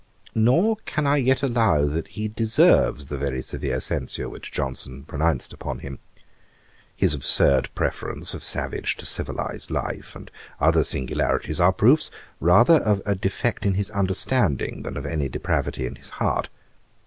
[0.33, 5.53] Nor can I yet allow that he deserves the very severe censure which Johnson pronounced
[5.53, 5.99] upon him.
[6.95, 12.09] His absurd preference of savage to civilised life, and other singularities, are proofs
[12.39, 16.49] rather of a defect in his understanding, than of any depravity in his heart.